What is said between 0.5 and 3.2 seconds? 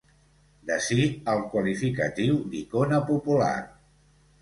D'ací el qualificatiu d'icona